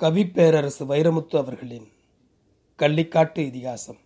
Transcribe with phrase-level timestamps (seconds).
[0.00, 1.92] கவிப்பேரரசு வைரமுத்து அவர்களின்
[2.78, 3.98] கள்ளிக்காட்டு இதிகாசம்.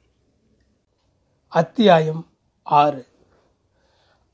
[1.49, 2.27] அத்தியாயம்
[2.63, 3.07] ஆறு.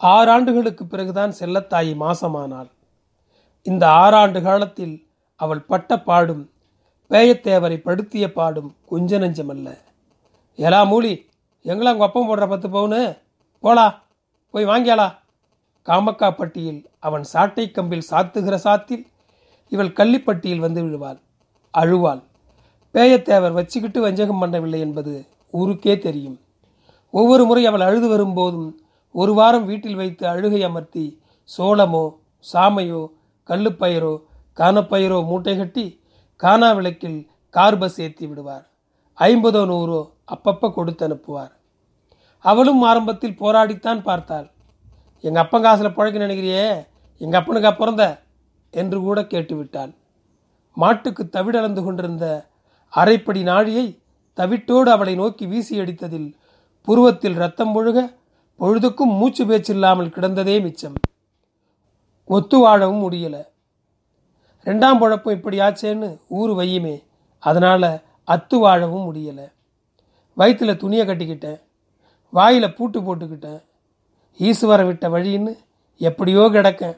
[0.01, 2.71] ஆறாண்டுகளுக்கு பிறகுதான் செல்லத்தாயி மாசமானாள்.
[3.63, 5.07] இந்த ஆறாண்டு காலத்தில்
[5.37, 6.51] அவள் பட்ட பாடும்
[7.11, 9.79] பேயத்தேவரை படுத்திய பாடும் கொஞ்ச நெஞ்சமல்ல
[10.57, 11.27] எலா மூலி
[11.65, 13.19] எங்களா உங்கள் அப்பம் போடுற பத்து பவுனு?
[13.63, 13.95] போலா
[14.51, 15.19] போய் வாங்கியாளா?
[15.87, 19.07] காமக்காப்பட்டியில் அவன் சாட்டை கம்பில் சாத்துகிற சாத்தில்
[19.69, 21.25] இவள் கள்ளிப்பட்டியில் வந்து விழுவாள்.
[21.80, 22.23] அழுவாள்.
[22.95, 25.15] பேயத்தேவர் வச்சுக்கிட்டு வஞ்சகம் பண்ணவில்லை என்பது
[25.55, 26.39] ஊருக்கே தெரியும்.
[27.11, 28.71] ஒவ்வொரு முறை அவள் அழுது வரும்போதும்
[29.15, 31.05] ஒரு வாரம் வீட்டில் வைத்து அழுகை அமர்த்தி
[31.59, 32.05] சோளமோ
[32.52, 33.02] சாமையோ
[33.49, 34.15] கல்லுப்பயிரோ
[34.59, 35.87] கானப்பயிரோ மூட்டை கட்டி
[36.41, 37.19] கானா விளக்கில்
[37.55, 38.65] கார் பஸ் ஏற்றி விடுவார்.
[39.19, 40.01] ஐம்பதோ நூறோ
[40.35, 41.52] அப்பப்போ கொடுத்து அனுப்புவார்.
[42.45, 44.49] அவளும் ஆரம்பத்தில் போராடித்தான் பார்த்தாள்.
[45.24, 46.66] எங்கள் அப்பன் காசில் பழக்க நினைக்கிறியே?
[47.21, 48.05] எங்கள் அப்பனுக்கு பிறந்த?
[48.71, 49.93] என்று கூட கேட்டுவிட்டாள்.
[50.77, 52.27] மாட்டுக்கு தவிடளந்து கொண்டிருந்த
[52.93, 53.87] அரைப்படி நாழியை
[54.37, 56.29] தவிட்டோடு அவளை நோக்கி வீசி அடித்ததில்
[56.88, 57.99] புருவத்தில் ரத்தம் முழுக
[58.60, 60.97] பொழுதுக்கும் மூச்சு பேச்சில்லாமல் கிடந்ததே மிச்சம்.
[62.30, 63.37] ஒத்து வாழவும் முடியல.
[64.64, 66.94] ரெண்டாம் பழப்பம் இப்படி ஆச்சேன்னு ஊர் வையுமே
[67.42, 67.82] அதனால
[68.27, 69.41] அத்து வாழவும் முடியல.
[70.36, 71.60] வயிற்றுல துணியை கட்டிக்கிட்டேன்
[72.32, 73.60] வாயில் பூட்டு போட்டுக்கிட்டேன்
[74.41, 75.52] ஈஸ்வரம் விட்ட வழின்னு
[76.00, 76.97] எப்படியோ கிடக்கேன்.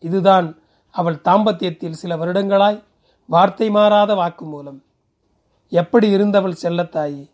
[0.00, 0.48] இதுதான்
[0.94, 2.82] அவள் தாம்பத்தியத்தில் சில வருடங்களாய்
[3.26, 4.82] வார்த்தை மாறாத வாக்கு மூலம்.
[5.68, 7.30] எப்படி இருந்தவள் செல்லத்தாயி?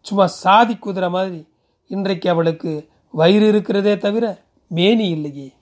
[0.00, 1.48] சும்மா சாதி குதிரை மாதிரி
[1.86, 5.52] இன்றைக்கு அவளுக்கு வயிறு இருக்கிறதே தவிர மேனி இல்லையே.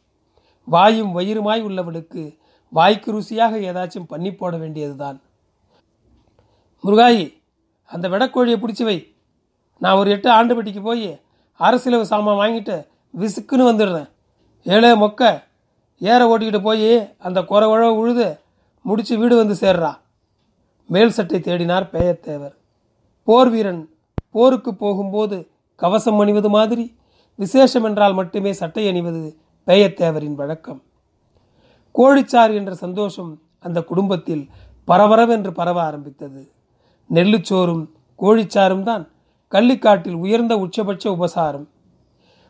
[0.65, 2.39] வாயும் வயிறுமாய் உள்ளவளுக்கு
[2.71, 5.21] வாய்க்கு ருசியாக ஏதாச்சும் பண்ணி போட வேண்டியதுதான்.
[6.85, 7.43] முருகாயி
[7.87, 9.15] அந்த விடக்கோழியை பிடிச்சி வை.
[9.79, 11.21] நான் ஒரு எட்டு ஆண்டு பெட்டிக்கு போய்
[11.59, 12.87] அரசியலவு சாமான் வாங்கிட்டு
[13.19, 14.11] விசுக்குன்னு வந்துடுறேன்.
[14.63, 15.43] ஏழே மொக்க.
[15.99, 18.39] ஏற ஓட்டிக்கிட்டு போய் அந்த குறை உழவு உழுது
[18.89, 19.93] முடிச்சு வீடு வந்து சேர்றா.
[20.89, 22.55] மேல் சட்டை தேடினார் பேயத்தேவர்
[23.23, 23.81] போர் வீரன்
[24.31, 26.85] போருக்கு போகும்போது கவசம் அணிவது மாதிரி
[27.35, 29.23] விசேஷம் என்றால் மட்டுமே சட்டை அணிவது
[29.67, 30.83] பேயத்தேவரின் வழக்கம்.
[31.95, 34.45] கோழிச்சாறு என்ற சந்தோஷம் அந்த குடும்பத்தில்
[34.89, 36.43] பரபரவென்று பரவ ஆரம்பித்தது.
[37.11, 37.85] நெல்லுச்சோறும்
[38.19, 39.05] கோழிச்சாரும் தான்
[39.53, 41.67] கள்ளிக்காட்டில் உயர்ந்த உச்சபட்ச உபசாரம்.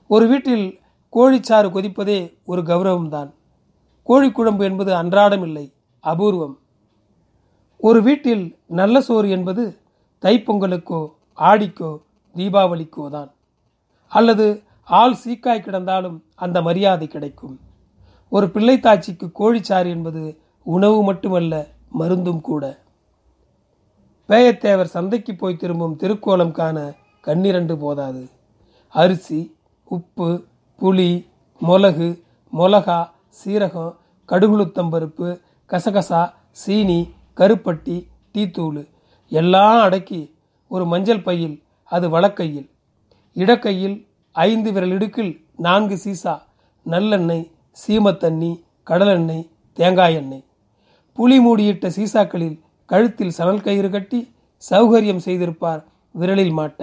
[0.08, 0.66] ஒரு வீட்டில்
[1.12, 3.30] கோழிச்சாறு கொதிப்பதே ஒரு கௌரவம்தான்.
[4.06, 5.66] கோழிக்குழம்பு என்பது அன்றாடம் இல்லை.
[6.04, 6.58] அபூர்வம்.
[7.80, 9.64] ஒரு வீட்டில் நல்ல சோறு என்பது
[10.22, 11.00] தைப்பொங்கலுக்கோ
[11.38, 11.90] ஆடிக்கோ
[12.36, 13.30] தீபாவளிக்கோ தான்.
[14.12, 14.46] அல்லது
[14.84, 17.60] ஆள் சீக்காய் கிடந்தாலும் அந்த மரியாதை கிடைக்கும்.
[18.28, 20.22] ஒரு பிள்ளைத்தாச்சிக்கு கோழிச்சாறு என்பது
[20.62, 21.54] உணவு மட்டுமல்ல
[21.98, 22.64] மருந்தும் கூட.
[24.28, 28.22] பேயத்தேவர் சந்தைக்கு போய் திரும்பும் திருக்கோலம் காண கண்ணிரண்டு போதாது.
[28.88, 29.40] அரிசி
[29.84, 30.28] உப்பு
[30.80, 31.10] புளி
[31.60, 32.08] மிளகு
[32.52, 33.00] மிளகா
[33.38, 33.92] சீரகம்
[34.28, 35.28] கடுகுளுத்தம்பருப்பு
[35.70, 36.98] கசகசா சீனி
[37.36, 37.96] கருப்பட்டி
[38.34, 38.82] டீத்தூள்
[39.28, 40.20] எல்லாம் அடக்கி
[40.68, 42.68] ஒரு மஞ்சள் பையில் அது வழக்கையில்
[43.36, 43.96] இடக்கையில்
[44.32, 46.34] ஐந்து விரல் இடுக்கில் நான்கு சீசா
[46.86, 47.50] நல்லெண்ணெய்
[47.82, 50.44] சீமத்தண்ணி கடலெண்ணெய் தேங்காய் எண்ணெய்.
[51.18, 52.56] புளி மூடியிட்ட சீசாக்களில்
[52.86, 54.20] கழுத்தில் சணல் கயிறு கட்டி
[54.70, 55.82] சௌகரியம் செய்திருப்பார்
[56.14, 56.80] விரலில் மாட்ட.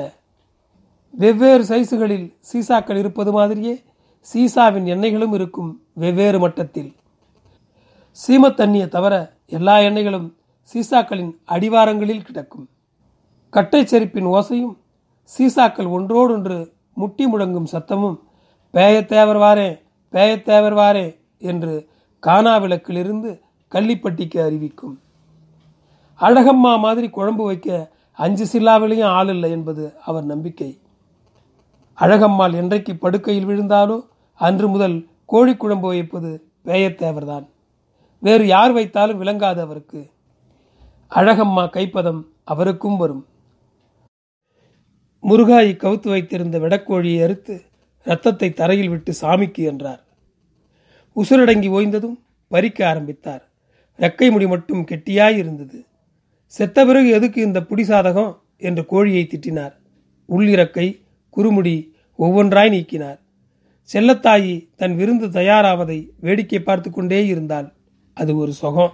[1.14, 3.84] வெவ்வேறு சைஸுகளில் சீசாக்கள் இருப்பது மாதிரியே
[4.34, 6.92] சீசாவின் எண்ணெய்களும் இருக்கும் வெவ்வேறு மட்டத்தில்.
[8.18, 10.28] சீமத்தண்ணியை தவிர எல்லா எண்ணெய்களும்
[10.70, 12.68] சீசாக்களின் அடிவாரங்களில் கிடக்கும்.
[13.50, 14.76] கட்டை செருப்பின் ஓசையும்
[15.32, 18.18] சீசாக்கள் ஒன்றோடொன்று முட்டி முழங்கும் சத்தமும்
[18.74, 19.70] பேயத்தேவர் வாரே
[20.14, 23.42] பேயத்தேவர் வாரே என்று கானா விளக்கிலிருந்து
[23.72, 25.00] கள்ளிப்பட்டிக்கு அறிவிக்கும்.
[26.20, 30.80] அழகம்மா மாதிரி குழம்பு வைக்க அஞ்சு சில்லாவிலையும் ஆள் இல்லை என்பது அவர் நம்பிக்கை.
[31.98, 33.98] அழகம்மாள் என்றைக்கு படுக்கையில் விழுந்தாலோ
[34.40, 36.32] அன்று முதல் கோழி குழம்பு வைப்பது
[36.66, 37.46] பேயத்தேவர்தான்
[38.24, 40.02] வேறு யார் வைத்தாலும் விளங்காது அவருக்கு
[41.12, 43.24] அழகம்மா கைப்பதம் அவருக்கும் வரும்.
[45.24, 47.56] முருகாயை கவுத்து வைத்திருந்த விடக்கோழியை அறுத்து
[48.06, 50.02] ரத்தத்தை தரையில் விட்டு சாமிக்கு என்றார்.
[51.16, 52.18] உசுரடங்கி ஓய்ந்ததும்
[52.48, 53.44] பறிக்க ஆரம்பித்தார்.
[54.00, 55.86] ரெக்கை முடி மட்டும் கெட்டியாய் இருந்தது.
[56.46, 59.76] செத்த பிறகு எதுக்கு இந்த புடி சாதகம் என்று கோழியை திட்டினார்.
[60.30, 60.88] உள்ளிறக்கை
[61.38, 61.76] குறுமுடி
[62.20, 63.20] ஒவ்வொன்றாய் நீக்கினார்.
[63.90, 67.74] செல்லத்தாயி தன் விருந்து தயாராவதை வேடிக்கை பார்த்து கொண்டே இருந்தாள்.
[68.14, 68.92] அது ஒரு சொகம்.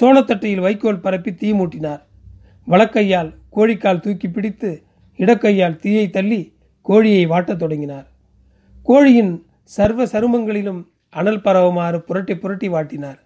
[0.00, 2.00] சோளத்தட்டையில் வைக்கோல் பரப்பி தீ மூட்டினார்.
[2.68, 4.82] வலக்கையால் கோழிக்கால் தூக்கி பிடித்து
[5.16, 8.06] இடக்கையால் தீயை தள்ளி கோழியை வாட்டத் தொடங்கினார்.
[8.82, 13.18] கோழியின் சர்வ சருமங்களிலும் அனல் பரவுமாறு புரட்டி புரட்டி வாட்டினார்.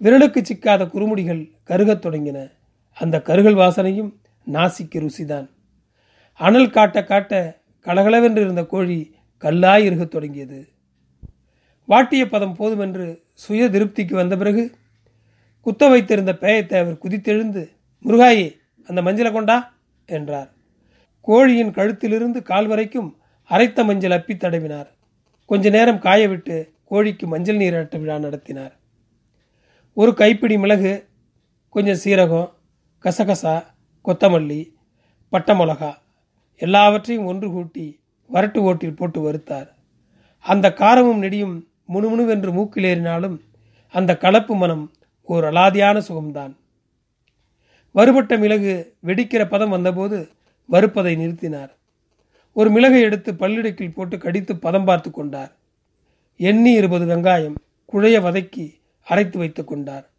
[0.00, 2.50] விரலுக்கு சிக்காத குறுமுடிகள் கருகத் தொடங்கின.
[2.94, 4.12] அந்த கருகல் வாசனையும்
[4.52, 5.50] நாசிக்கு ருசிதான்.
[6.32, 10.68] அனல் காட்ட காட்ட கலகலவென்று இருந்த கோழி கல்லாய் இருக்கத் தொடங்கியது.
[11.88, 14.74] வாட்டிய பதம் போதுமென்று சுய திருப்திக்கு வந்த பிறகு
[15.60, 17.70] குத்த வைத்திருந்த பேயத்தேவர் குதித்தெழுந்து
[18.04, 19.74] முருகாயி அந்த மஞ்சளை கொண்டா?
[20.06, 20.50] என்றார்.
[21.20, 23.16] கோழியின் கழுத்திலிருந்து கால் வரைக்கும்
[23.50, 24.86] அரைத்த மஞ்சள் அப்பி தடவினார்.
[25.46, 28.76] கொஞ்ச நேரம் காய விட்டு கோழிக்கு மஞ்சள் நீராட்ட விழா நடத்தினார்.
[29.92, 31.08] ஒரு கைப்பிடி மிளகு
[31.68, 32.50] கொஞ்சம் சீரகம்
[33.02, 33.64] கசகசா
[34.04, 34.72] கொத்தமல்லி
[35.28, 35.94] பட்டை மிளகா
[36.56, 38.00] எல்லாவற்றையும் ஒன்று கூட்டி
[38.32, 39.68] வரட்டு ஓட்டில் போட்டு வறுத்தார்.
[40.40, 43.40] அந்த காரமும் நெடியும் முணுமுணுவென்று மூக்கில் ஏறினாலும்
[43.92, 44.92] அந்த கலப்பு மனம்
[45.22, 46.56] ஓர் அலாதியான சுகம்தான்.
[47.92, 50.28] வறுபட்ட மிளகு வெடிக்கிற பதம் வந்தபோது
[50.66, 51.70] வறுப்பதை நிறுத்தினார்.
[52.52, 55.52] ஒரு மிளகை எடுத்து பல்லிடுக்கில் போட்டு கடித்து பதம் பார்த்து கொண்டார்.
[56.36, 57.54] எண்ணி இருபது வெங்காயம்
[57.92, 60.10] குழைய வதக்கி அரைத்து வைத்துக் கொண்டார்.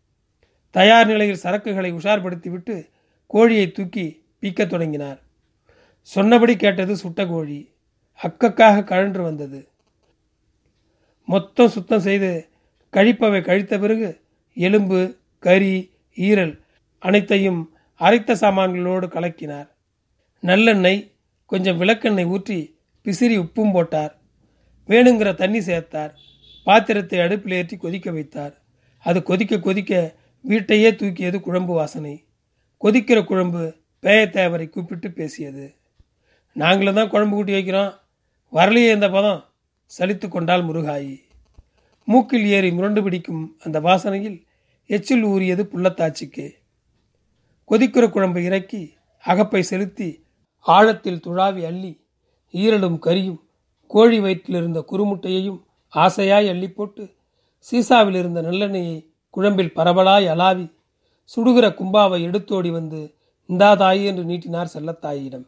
[0.71, 2.89] தயார் நிலையில் சரக்குகளை உஷார்படுத்திவிட்டு
[3.27, 5.19] கோழியை தூக்கி பீக்கத் தொடங்கினார்.
[6.01, 7.69] சொன்னபடி கேட்டது சுட்ட கோழி.
[8.13, 9.67] அக்கக்காக கழன்று வந்தது.
[11.25, 12.50] மொத்தம் சுத்தம் செய்து
[12.94, 14.22] கழிப்பவை கழித்த பிறகு
[14.54, 16.60] எலும்பு கறி ஈரல்
[17.00, 19.68] அனைத்தையும் அரைத்த சாமான்களோடு கலக்கினார்.
[20.44, 21.12] நல்லெண்ணெய்
[21.45, 24.13] கொஞ்சம் விளக்கெண்ணெய் ஊற்றி பிசிறி உப்பும் போட்டார்.
[24.88, 26.13] வேணுங்கிற தண்ணி சேர்த்தார்.
[26.63, 28.54] பாத்திரத்தை அடுப்பில் ஏற்றி கொதிக்க வைத்தார்.
[29.00, 32.25] அது கொதிக்க கொதிக்க வீட்டையே தூக்கியது குழம்பு வாசனை.
[32.83, 35.75] கொதிக்கிற குழம்பு பேயத்தேவரை கூப்பிட்டு பேசியது.
[36.54, 37.94] நாங்களும் தான் குழம்பு கூட்டி வைக்கிறோம்.
[38.54, 39.42] வரலையே இந்த பதம்.
[39.92, 41.20] சலித்து கொண்டால் முருகாயி.
[42.08, 44.46] மூக்கில் ஏறி முரண்டு பிடிக்கும் அந்த வாசனையில்
[44.90, 46.54] எச்சில் ஊறியது புள்ளத்தாச்சிக்கு.
[47.66, 48.94] கொதிக்கிற குழம்பை இறக்கி
[49.24, 50.24] அகப்பை செலுத்தி
[50.62, 52.00] ஆழத்தில் துழாவி அள்ளி
[52.54, 53.40] ஈரலும் கரியும்
[53.88, 57.04] கோழி வயிற்றில் இருந்த குறுமுட்டையையும் ஆசையாய் அள்ளி போட்டு
[57.60, 60.70] சீசாவில் இருந்த நல்லெண்ணெயை குழம்பில் பரவலாய் அலாவி
[61.26, 63.16] சுடுகிற கும்பாவை எடுத்தோடி வந்து
[63.50, 65.46] இந்தாதாயி என்று நீட்டினார் செல்லத்தாயிடம்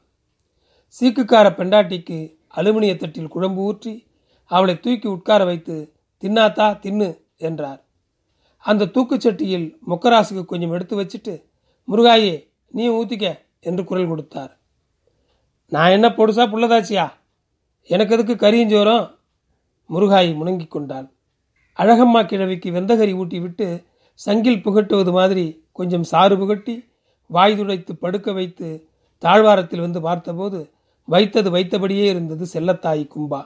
[0.96, 4.07] சீக்குக்கார பெண்டாட்டிக்கு அலுமினிய தட்டில் குழம்பு ஊற்றி
[4.52, 5.76] அவளை தூக்கி உட்கார வைத்து
[6.22, 7.84] தின்னாத்தா தின்னு என்றார்.
[8.60, 11.44] அந்த தூக்குச்சட்டியில் மொக்கராசுக்கு கொஞ்சம் எடுத்து வச்சுட்டு
[11.88, 14.58] முருகாயே நீ ஊத்திக்க என்று குரல் கொடுத்தார்.
[15.70, 17.06] நான் என்ன பொடுசா புள்ளதாச்சியா?
[17.84, 19.06] எனக்கு எதுக்கு கரியும் ஜோரம்?
[19.90, 21.12] முருகாய் கொண்டாள்.
[21.78, 23.86] அழகம்மா கிழவிக்கு வெந்தகரி ஊட்டி விட்டு
[24.26, 26.76] சங்கில் புகட்டுவது மாதிரி கொஞ்சம் சாறு புகட்டி
[27.28, 30.72] வாய் துடைத்து படுக்க வைத்து தாழ்வாரத்தில் வந்து பார்த்தபோது
[31.04, 33.42] வைத்தது வைத்தபடியே இருந்தது செல்லத்தாய் கும்பா.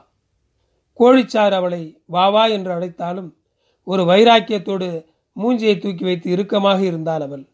[1.01, 3.36] கோழிச்சார் அவளை வா வா என்று அழைத்தாலும்
[3.83, 5.06] ஒரு வைராக்கியத்தோடு
[5.36, 7.50] மூஞ்சியை தூக்கி வைத்து இறுக்கமாக இருந்தாள் அவள்.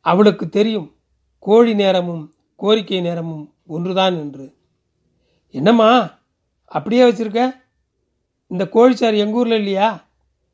[0.00, 0.94] அவளுக்கு தெரியும்
[1.38, 4.54] கோழி நேரமும் கோரிக்கை நேரமும் ஒன்றுதான் என்று.
[5.50, 6.18] என்னம்மா
[6.64, 7.62] அப்படியே வச்சிருக்க?
[8.46, 10.04] இந்த கோழிச்சாறு எங்கள் ஊரில் இல்லையா?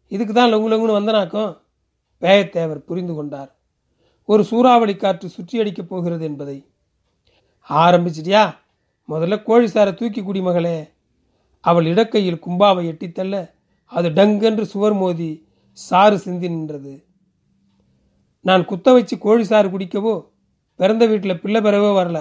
[0.09, 1.59] இதுக்கு தான் லொங்கு லொங்குன்னு வந்தனாக்கும்.
[2.21, 3.55] பேயத்தேவர் புரிந்து கொண்டார்.
[4.25, 6.67] ஒரு சூறாவளி காற்று சுற்றியடிக்கப் போகிறது என்பதை.
[7.69, 8.57] ஆரம்பிச்சிட்டியா?
[9.09, 10.95] முதல்ல கோழிச்சாரை தூக்கி குடிமகளே
[11.67, 13.37] அவள் இடக்கையில் கும்பாவை எட்டித்தள்ள
[13.93, 15.31] அது டங்கென்று சுவர் மோதி
[15.79, 16.95] சாறு சிந்தி நின்றது.
[18.47, 20.15] நான் குத்த வச்சு கோழி சாறு குடிக்கவோ
[20.81, 22.19] பிறந்த வீட்டில் பிள்ளை பெறவோ வரல.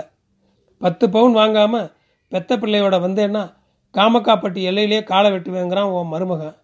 [0.82, 1.74] பத்து பவுன் வாங்காம
[2.32, 3.44] பெத்த பிள்ளையோட வந்தேன்னா
[3.96, 6.56] காமக்காப்பட்டி எல்லையிலே காலை வெட்டுவேங்கிறான் உன் மருமகன்.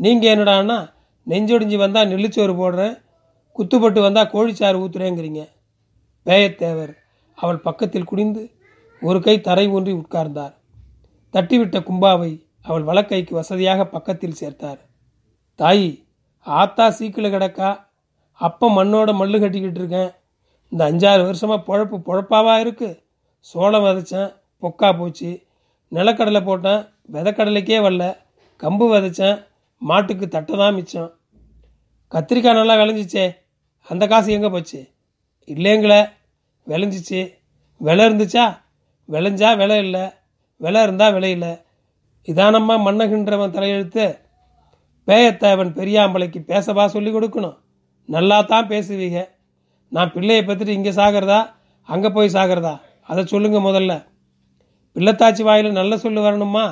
[0.00, 0.78] நீங்கள் என்னடான்னா
[1.26, 2.94] நெஞ்சொடிஞ்சு வந்தால் நெல்லிச்சோறு போடுறேன்
[3.58, 5.42] குத்துப்பட்டு வந்தால் கோழிச்சாறு ஊத்துறேங்கிறீங்க.
[6.26, 6.94] பேயத்தேவர்
[7.38, 8.42] அவள் பக்கத்தில் குடிந்து
[9.02, 10.54] ஒரு கை தரை ஊன்றி உட்கார்ந்தார்.
[11.34, 12.32] தட்டிவிட்ட கும்பாவை
[12.62, 14.80] அவள் வலக்கைக்கு வசதியாக பக்கத்தில் சேர்த்தார்.
[15.58, 15.88] தாயி
[16.42, 17.70] ஆத்தா சீக்கில் கிடக்கா?
[18.32, 20.10] அப்போ மண்ணோட மல்லு கட்டிக்கிட்டு இருக்கேன்.
[20.72, 22.88] இந்த அஞ்சாறு வருஷமாக பொழப்பு பொழப்பாவா இருக்கு?
[23.38, 24.30] சோளம் விதைச்சேன்
[24.62, 25.30] பொக்கா போச்சு.
[25.92, 28.04] நிலக்கடலை போட்டேன் விதைக்கடலைக்கே வரல.
[28.62, 29.36] கம்பு விதைச்சேன்
[29.82, 31.10] மாட்டுக்கு தட்டை தான் மிச்சம்.
[32.12, 33.24] கத்திரிக்காய் நல்லா விளைஞ்சிச்சே
[33.90, 34.80] அந்த காசு எங்கே போச்சு?
[35.48, 36.00] இல்லைங்களே
[36.66, 37.20] விளைஞ்சிச்சு.
[37.80, 38.44] விலை இருந்துச்சா?
[39.08, 40.04] விளைஞ்சா விலை இல்லை.
[40.60, 41.30] விலை இருந்தால் விலை
[42.28, 44.04] இதானம்மா மன்னகின்றவன் தலையெழுத்து
[45.08, 47.56] பேயத்தேவன் பெரியாம்பளைக்கு பேசவா சொல்லி கொடுக்கணும்.
[48.08, 49.28] நல்லா தான் பேசுவீங்க.
[49.92, 51.40] நான் பிள்ளையை பற்றிட்டு இங்கே சாகிறதா?
[51.88, 52.80] அங்கே போய் சாகிறதா?
[53.02, 53.92] அதை சொல்லுங்க முதல்ல.
[54.96, 56.64] பிள்ளைத்தாச்சி வாயில் நல்ல சொல்லு வரணுமா?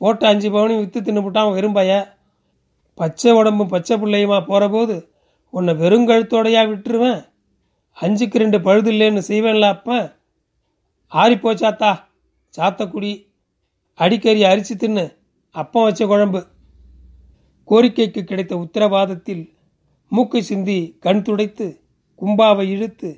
[0.00, 1.92] போட்டு அஞ்சு பவுனையும் விற்று தின்னுபிட்டான் வெறும்பைய
[2.94, 4.96] பச்சை உடம்பும் பச்சை பிள்ளையுமா போகிற போது
[5.50, 7.20] உன்னை வெறுங்கழுத்தோடையா விட்டுருவேன்.
[7.96, 10.18] அஞ்சுக்கு ரெண்டு பழுது இல்லைன்னு செய்வேன்ல அப்ப.
[11.12, 11.92] ஆறிப்போச்சாத்தா
[12.56, 13.12] சாத்தக்குடி
[13.98, 15.04] அடிக்கறி அரிசி தின்னு
[15.54, 16.40] அப்பம் வச்ச குழம்பு.
[17.68, 19.44] கோரிக்கைக்கு கிடைத்த உத்தரவாதத்தில்
[20.08, 21.66] மூக்கை சிந்தி கண் துடைத்து
[22.20, 23.10] கும்பாவை இழுத்து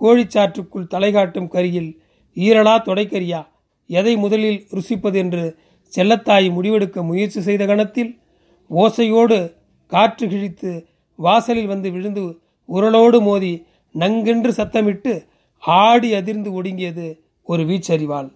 [0.00, 1.90] கோழிச்சாற்றுக்குள் தலைகாட்டும் கரியில்
[2.36, 3.40] ஈரலா தொடைக்கரியா
[3.86, 5.14] எதை முதலில் ருசிப்பது?
[5.14, 5.44] என்று
[5.92, 8.12] செல்லத்தாய் முடிவெடுக்க முயற்சி செய்த கணத்தில்
[8.70, 9.38] ஓசையோடு
[9.86, 10.72] காற்று கிழித்து
[11.18, 12.24] வாசலில் வந்து விழுந்து
[12.68, 13.52] உரலோடு மோதி
[13.94, 15.12] நங்கென்று சத்தமிட்டு
[15.62, 17.06] ஆடி அதிர்ந்து ஒடுங்கியது
[17.42, 18.28] ஒரு வீச்சறிவாள்.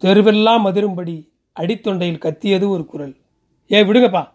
[0.00, 3.14] தெருவெல்லாம் அதிரும்படி அடித்தொண்டையில் கத்தியது ஒரு குரல்.
[3.72, 4.28] ஏ விடுங்கப்பா.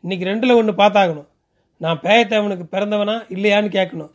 [0.00, 1.26] இன்னைக்கு ரெண்டில் ஒன்று பார்த்தாகணும்.
[1.78, 4.10] நான் பேயத்தேவனுக்கு பிறந்தவனா இல்லையான்னு கேட்கணும்.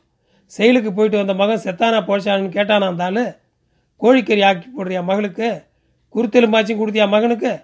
[0.45, 3.31] செயலுக்கு போயிட்டு வந்த மகன் செத்தானா போச்சான்னு கேட்டானா இருந்தாலும்
[4.01, 5.63] கோழிக்கறி ஆக்கி போடுறியா மகளுக்கு?
[6.15, 7.61] குருத்தெலும்பாச்சும் கொடுத்தியா மகனுக்கு?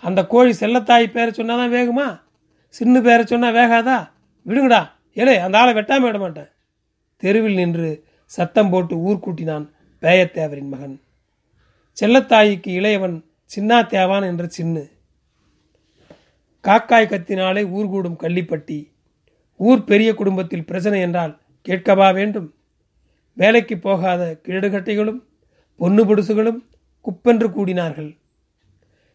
[0.00, 2.20] அந்த கோழி செல்லத்தாய் பேரை சொன்னாதான் வேகுமா?
[2.68, 4.08] சின்ன பேரை சொன்னால் வேகாதா?
[4.46, 4.90] விடுங்கடா.
[5.14, 6.48] ஏலே அந்த ஆளை வெட்டாமல் விட மாட்டேன்.
[7.16, 9.70] தெருவில் நின்று சத்தம் போட்டு ஊர் கூட்டினான்
[10.02, 11.00] பேயத்தேவரின் மகன்.
[12.00, 14.90] செல்லத்தாய்க்கு இளையவன் சின்னா தேவான் என்ற சின்னு.
[16.64, 18.88] காக்காய் கத்தினாலே ஊர் கூடும் கள்ளிப்பட்டி.
[19.56, 22.54] ஊர் பெரிய குடும்பத்தில் பிரச்சனை என்றால் கேட்கவா வேண்டும்?
[23.32, 25.22] வேலைக்கு போகாத கிழடுகட்டைகளும்
[25.76, 26.64] பொண்ணு புடுசுகளும்
[27.04, 28.18] குப்பென்று கூடினார்கள்.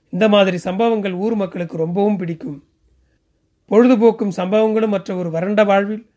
[0.09, 2.63] இந்த மாதிரி சம்பவங்கள் ஊர் மக்களுக்கு ரொம்பவும் பிடிக்கும்.
[3.69, 6.09] பொழுதுபோக்கும் சம்பவங்களும் மற்ற ஒரு வறண்ட வாழ்வில்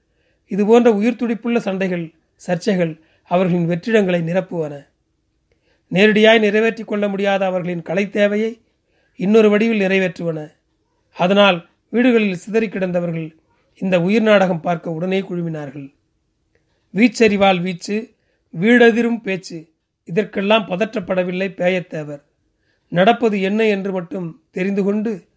[0.47, 2.12] இதுபோன்ற உயிர் துடிப்புள்ள சண்டைகள்
[2.47, 4.88] சர்ச்சைகள் அவர்களின் வெற்றிடங்களை நிரப்புவன.
[5.93, 8.63] நேரடியாய் நிறைவேற்றி கொள்ள முடியாத அவர்களின் கலை தேவையை
[9.17, 10.53] இன்னொரு வடிவில் நிறைவேற்றுவன.
[11.13, 13.37] அதனால் வீடுகளில் சிதறி கிடந்தவர்கள்
[13.75, 15.95] இந்த உயிர் நாடகம் பார்க்க உடனே குழுமினார்கள்.
[16.95, 18.15] வீச்சரிவால் வீச்சு
[18.51, 19.73] வீடதிரும் பேச்சு
[20.05, 22.23] இதற்கெல்லாம் பதற்றப்படவில்லை பேயத்தேவர்.
[22.89, 25.29] நடப்பது என்ன என்று மட்டும் தெரிந்து கொண்டு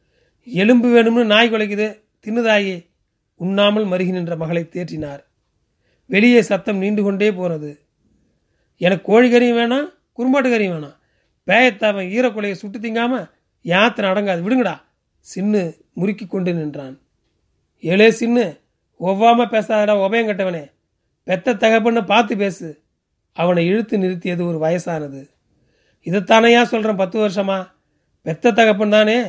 [0.43, 2.89] எலும்பு வேணும்னு நாய் குலைக்குது தின்னுதாயே
[3.35, 5.21] உண்ணாமல் மருகி நின்ற மகளை தேற்றினார்.
[6.05, 7.85] வெளியே சத்தம் நீண்டு கொண்டே போனது.
[8.77, 10.97] எனக்கு கோழிக்கறியும் வேணாம் குறும்பாட்டுக்காரியும் வேணாம்.
[11.47, 13.29] பேயத்தாவன் ஈரக்குலையை சுட்டு திங்காம
[13.61, 14.41] யாத்திரை அடங்காது.
[14.41, 14.81] விடுங்கடா.
[15.35, 16.99] சின்னு முறுக்கி கொண்டு நின்றான்.
[17.79, 18.59] ஏழே சின்னு
[18.99, 20.71] ஒவ்வாம பேசாதடா உபயம் கட்டவனே.
[21.23, 22.81] பெத்த தகப்பன்னு பார்த்து பேசு.
[23.33, 25.29] அவனை இழுத்து நிறுத்தியது ஒரு வயசானது.
[26.05, 27.67] இதைத்தானையா சொல்கிறேன் பத்து வருஷமா?
[28.21, 29.23] பெத்த தகப்பன் தானே.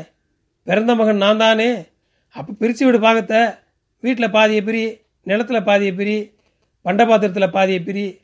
[0.64, 1.84] பிறந்த மகன் நான் தானே.
[2.32, 3.40] அப்போ பிரித்து விடு பாகத்தை.
[4.00, 6.32] வீட்டில் பாதியை பிரி நிலத்தில் பாதியை பிரி
[6.82, 8.20] பண்ட பாத்திரத்தில் பாதியை பிரி.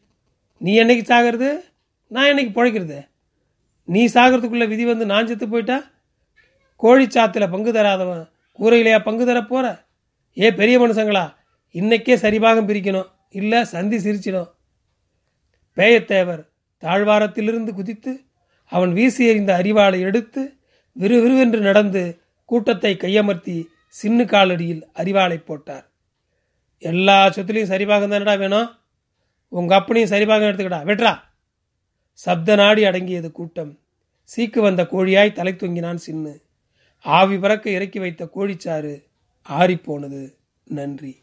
[0.59, 1.61] நீ என்னைக்கு சாகிறது?
[2.15, 2.99] நான் என்னைக்கு பிழைக்கிறது?
[3.85, 5.79] நீ சாகிறதுக்குள்ளே விதி வந்து நான் செத்து போயிட்டா?
[6.83, 8.25] கோழிச்சாத்தில் பங்கு தராதவன்
[8.59, 9.67] கூரையிலையா பங்கு தர போகிற
[10.37, 11.25] ஏ பெரிய மனுஷங்களா
[11.75, 14.51] இன்னைக்கே சரிபாகம் பிரிக்கணும் இல்லை சந்தி சிரிச்சிடும்.
[15.77, 16.43] பேயத்தேவர்
[16.83, 18.13] தாழ்வாரத்திலிருந்து குதித்து
[18.73, 20.43] அவன் வீசி எறிந்த அறிவாளை எடுத்து
[20.97, 22.03] விறுவிறுவென்று நடந்து
[22.45, 23.57] கூட்டத்தை கையமர்த்தி
[24.03, 25.87] சின்னு காலடியில் அறிவாளை போட்டார்.
[26.79, 28.69] எல்லா சொத்துலையும் சரிபாகம் தானடா வேணும்?
[29.49, 31.13] உங்கள் அப்பனையும் சரிபாகம் எடுத்துக்கடா வெட்ரா
[32.21, 33.79] சப்த நாடி அடங்கியது கூட்டம்.
[34.37, 36.35] சீக்கு வந்த கோழியாய் தலை தொங்கினான் சின்னு.
[36.99, 39.05] ஆவி பறக்க இறக்கி வைத்த கோழிச்சாறு
[39.49, 40.35] ஆறிப்போனது.
[40.65, 41.23] நன்றி.